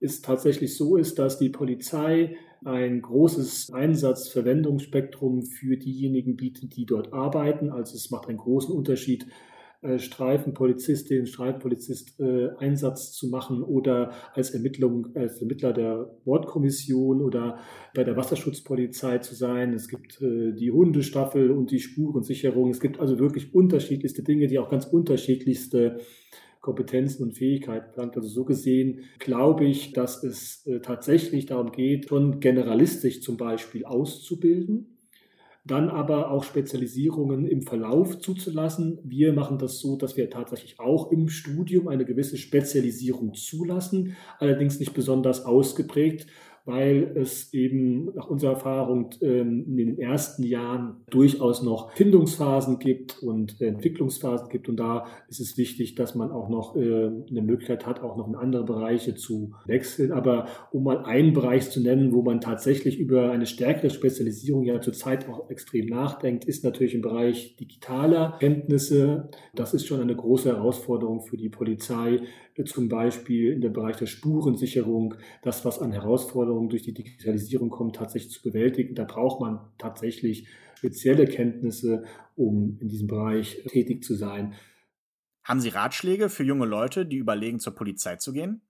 es 0.00 0.20
tatsächlich 0.20 0.76
so 0.76 0.98
ist, 0.98 1.18
dass 1.18 1.38
die 1.38 1.48
Polizei 1.48 2.36
ein 2.62 3.00
großes 3.00 3.72
Einsatzverwendungsspektrum 3.72 5.46
für 5.46 5.78
diejenigen 5.78 6.36
bietet, 6.36 6.76
die 6.76 6.84
dort 6.84 7.14
arbeiten. 7.14 7.70
Also 7.70 7.96
es 7.96 8.10
macht 8.10 8.28
einen 8.28 8.36
großen 8.36 8.74
Unterschied, 8.74 9.26
Streifenpolizistin, 9.98 11.26
Streifenpolizist 11.26 12.18
äh, 12.20 12.50
Einsatz 12.58 13.12
zu 13.12 13.28
machen 13.28 13.62
oder 13.62 14.12
als 14.32 14.50
Ermittlung, 14.50 15.08
als 15.14 15.40
Ermittler 15.40 15.72
der 15.72 16.10
Mordkommission 16.24 17.22
oder 17.22 17.58
bei 17.94 18.04
der 18.04 18.16
Wasserschutzpolizei 18.16 19.18
zu 19.18 19.34
sein. 19.34 19.74
Es 19.74 19.88
gibt 19.88 20.20
äh, 20.22 20.52
die 20.52 20.70
Hundestaffel 20.70 21.50
und 21.50 21.70
die 21.70 21.80
Spurensicherung. 21.80 22.70
Es 22.70 22.80
gibt 22.80 23.00
also 23.00 23.18
wirklich 23.18 23.54
unterschiedlichste 23.54 24.22
Dinge, 24.22 24.46
die 24.46 24.58
auch 24.58 24.70
ganz 24.70 24.86
unterschiedlichste 24.86 26.00
Kompetenzen 26.64 27.24
und 27.24 27.32
Fähigkeiten 27.36 27.92
verlangt. 27.92 28.16
Also 28.16 28.28
so 28.28 28.44
gesehen 28.46 29.02
glaube 29.18 29.66
ich, 29.66 29.92
dass 29.92 30.24
es 30.24 30.66
äh, 30.66 30.80
tatsächlich 30.80 31.44
darum 31.44 31.72
geht, 31.72 32.08
schon 32.08 32.40
generalistisch 32.40 33.20
zum 33.20 33.36
Beispiel 33.36 33.84
auszubilden, 33.84 34.93
dann 35.64 35.88
aber 35.88 36.30
auch 36.30 36.44
Spezialisierungen 36.44 37.46
im 37.46 37.62
Verlauf 37.62 38.18
zuzulassen. 38.18 38.98
Wir 39.02 39.32
machen 39.32 39.58
das 39.58 39.78
so, 39.78 39.96
dass 39.96 40.16
wir 40.16 40.28
tatsächlich 40.28 40.78
auch 40.78 41.10
im 41.10 41.28
Studium 41.28 41.88
eine 41.88 42.04
gewisse 42.04 42.36
Spezialisierung 42.36 43.32
zulassen, 43.32 44.14
allerdings 44.38 44.78
nicht 44.78 44.92
besonders 44.92 45.46
ausgeprägt, 45.46 46.26
weil 46.64 47.12
es 47.14 47.52
eben 47.52 48.06
nach 48.14 48.28
unserer 48.28 48.52
Erfahrung 48.52 49.10
ähm, 49.20 49.64
in 49.66 49.76
den 49.76 49.98
ersten 49.98 50.42
Jahren 50.42 50.96
durchaus 51.10 51.62
noch 51.62 51.92
Findungsphasen 51.92 52.78
gibt 52.78 53.22
und 53.22 53.60
Entwicklungsphasen 53.60 54.48
gibt. 54.48 54.68
Und 54.68 54.76
da 54.76 55.06
ist 55.28 55.40
es 55.40 55.58
wichtig, 55.58 55.94
dass 55.94 56.14
man 56.14 56.30
auch 56.30 56.48
noch 56.48 56.74
äh, 56.76 56.80
eine 56.80 57.42
Möglichkeit 57.42 57.86
hat, 57.86 58.02
auch 58.02 58.16
noch 58.16 58.28
in 58.28 58.34
andere 58.34 58.64
Bereiche 58.64 59.14
zu 59.14 59.52
wechseln. 59.66 60.12
Aber 60.12 60.46
um 60.72 60.84
mal 60.84 61.04
einen 61.04 61.34
Bereich 61.34 61.70
zu 61.70 61.82
nennen, 61.82 62.12
wo 62.12 62.22
man 62.22 62.40
tatsächlich 62.40 62.98
über 62.98 63.30
eine 63.30 63.46
stärkere 63.46 63.90
Spezialisierung 63.90 64.64
ja 64.64 64.80
zurzeit 64.80 65.28
auch 65.28 65.50
extrem 65.50 65.86
nachdenkt, 65.86 66.46
ist 66.46 66.64
natürlich 66.64 66.94
im 66.94 67.02
Bereich 67.02 67.56
digitaler 67.56 68.36
Kenntnisse. 68.40 69.28
Das 69.54 69.74
ist 69.74 69.86
schon 69.86 70.00
eine 70.00 70.16
große 70.16 70.48
Herausforderung 70.48 71.20
für 71.20 71.36
die 71.36 71.50
Polizei, 71.50 72.20
zum 72.64 72.88
Beispiel 72.88 73.52
in 73.52 73.60
dem 73.60 73.72
Bereich 73.72 73.96
der 73.96 74.06
Spurensicherung, 74.06 75.14
das, 75.42 75.64
was 75.64 75.80
an 75.80 75.90
Herausforderungen 75.90 76.53
Anforderungen 76.54 76.68
durch 76.68 76.82
die 76.82 76.94
Digitalisierung 76.94 77.70
kommen, 77.70 77.92
tatsächlich 77.92 78.32
zu 78.32 78.42
bewältigen. 78.42 78.94
Da 78.94 79.04
braucht 79.04 79.40
man 79.40 79.60
tatsächlich 79.78 80.46
spezielle 80.76 81.26
Kenntnisse, 81.26 82.04
um 82.36 82.78
in 82.80 82.88
diesem 82.88 83.08
Bereich 83.08 83.62
tätig 83.68 84.04
zu 84.04 84.14
sein. 84.14 84.54
Haben 85.42 85.60
Sie 85.60 85.68
Ratschläge 85.68 86.28
für 86.28 86.44
junge 86.44 86.66
Leute, 86.66 87.06
die 87.06 87.16
überlegen, 87.16 87.60
zur 87.60 87.74
Polizei 87.74 88.16
zu 88.16 88.32
gehen? 88.32 88.62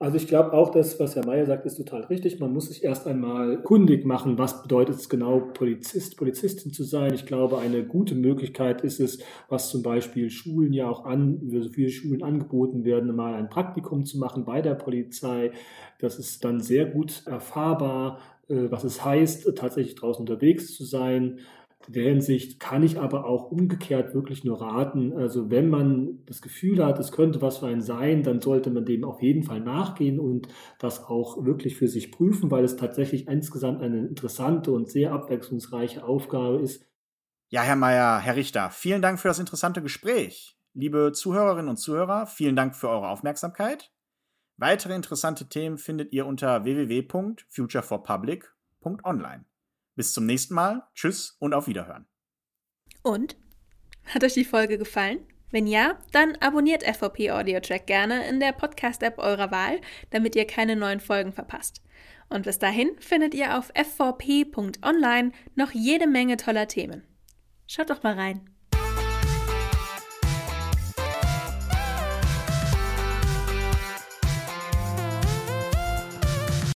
Also 0.00 0.16
ich 0.16 0.26
glaube 0.26 0.52
auch, 0.52 0.70
das, 0.70 0.98
was 0.98 1.14
Herr 1.14 1.24
Mayer 1.24 1.46
sagt, 1.46 1.64
ist 1.66 1.76
total 1.76 2.02
richtig. 2.04 2.40
Man 2.40 2.52
muss 2.52 2.66
sich 2.66 2.82
erst 2.82 3.06
einmal 3.06 3.62
kundig 3.62 4.04
machen, 4.04 4.36
was 4.38 4.62
bedeutet 4.62 4.96
es 4.96 5.08
genau, 5.08 5.40
Polizist, 5.54 6.16
Polizistin 6.16 6.72
zu 6.72 6.82
sein. 6.82 7.14
Ich 7.14 7.26
glaube, 7.26 7.58
eine 7.58 7.84
gute 7.84 8.16
Möglichkeit 8.16 8.82
ist 8.82 8.98
es, 8.98 9.20
was 9.48 9.70
zum 9.70 9.82
Beispiel 9.82 10.30
Schulen 10.30 10.72
ja 10.72 10.88
auch 10.90 11.04
an, 11.04 11.40
so 11.48 11.68
viele 11.70 11.90
Schulen 11.90 12.24
angeboten 12.24 12.84
werden, 12.84 13.14
mal 13.14 13.34
ein 13.34 13.48
Praktikum 13.48 14.04
zu 14.04 14.18
machen 14.18 14.44
bei 14.44 14.62
der 14.62 14.74
Polizei. 14.74 15.52
Das 16.00 16.18
ist 16.18 16.44
dann 16.44 16.60
sehr 16.60 16.86
gut 16.86 17.22
erfahrbar, 17.26 18.18
äh, 18.48 18.70
was 18.70 18.82
es 18.82 19.04
heißt, 19.04 19.56
tatsächlich 19.56 19.94
draußen 19.94 20.20
unterwegs 20.20 20.74
zu 20.74 20.84
sein. 20.84 21.38
In 21.86 21.92
der 21.92 22.04
Hinsicht 22.04 22.60
kann 22.60 22.82
ich 22.82 22.98
aber 22.98 23.26
auch 23.26 23.50
umgekehrt 23.50 24.14
wirklich 24.14 24.42
nur 24.44 24.60
raten. 24.60 25.12
Also 25.12 25.50
wenn 25.50 25.68
man 25.68 26.24
das 26.24 26.40
Gefühl 26.40 26.82
hat, 26.84 26.98
es 26.98 27.12
könnte 27.12 27.42
was 27.42 27.58
für 27.58 27.66
einen 27.66 27.82
sein, 27.82 28.22
dann 28.22 28.40
sollte 28.40 28.70
man 28.70 28.86
dem 28.86 29.04
auf 29.04 29.20
jeden 29.22 29.42
Fall 29.42 29.60
nachgehen 29.60 30.18
und 30.18 30.48
das 30.78 31.04
auch 31.04 31.44
wirklich 31.44 31.76
für 31.76 31.88
sich 31.88 32.10
prüfen, 32.10 32.50
weil 32.50 32.64
es 32.64 32.76
tatsächlich 32.76 33.28
insgesamt 33.28 33.82
eine 33.82 34.06
interessante 34.06 34.72
und 34.72 34.88
sehr 34.88 35.12
abwechslungsreiche 35.12 36.04
Aufgabe 36.04 36.60
ist. 36.60 36.86
Ja, 37.50 37.60
Herr 37.62 37.76
Mayer, 37.76 38.18
Herr 38.18 38.36
Richter, 38.36 38.70
vielen 38.70 39.02
Dank 39.02 39.20
für 39.20 39.28
das 39.28 39.38
interessante 39.38 39.82
Gespräch. 39.82 40.56
Liebe 40.72 41.12
Zuhörerinnen 41.12 41.68
und 41.68 41.76
Zuhörer, 41.76 42.24
vielen 42.26 42.56
Dank 42.56 42.74
für 42.74 42.88
eure 42.88 43.08
Aufmerksamkeit. 43.08 43.92
Weitere 44.56 44.94
interessante 44.94 45.48
Themen 45.48 45.78
findet 45.78 46.12
ihr 46.12 46.26
unter 46.26 46.64
www.futureforpublic.online. 46.64 49.44
Bis 49.96 50.12
zum 50.12 50.26
nächsten 50.26 50.54
Mal. 50.54 50.88
Tschüss 50.94 51.36
und 51.38 51.54
auf 51.54 51.66
Wiederhören. 51.66 52.06
Und? 53.02 53.36
Hat 54.06 54.24
euch 54.24 54.34
die 54.34 54.44
Folge 54.44 54.78
gefallen? 54.78 55.26
Wenn 55.50 55.66
ja, 55.66 55.98
dann 56.10 56.36
abonniert 56.40 56.82
FVP 56.82 57.30
Audio 57.30 57.60
Track 57.60 57.86
gerne 57.86 58.28
in 58.28 58.40
der 58.40 58.52
Podcast-App 58.52 59.18
eurer 59.18 59.50
Wahl, 59.50 59.80
damit 60.10 60.34
ihr 60.34 60.46
keine 60.46 60.74
neuen 60.74 61.00
Folgen 61.00 61.32
verpasst. 61.32 61.80
Und 62.28 62.44
bis 62.44 62.58
dahin 62.58 62.90
findet 62.98 63.34
ihr 63.34 63.56
auf 63.56 63.70
fvp.online 63.74 65.32
noch 65.54 65.70
jede 65.70 66.06
Menge 66.08 66.36
toller 66.36 66.66
Themen. 66.66 67.04
Schaut 67.66 67.90
doch 67.90 68.02
mal 68.02 68.14
rein. 68.14 68.53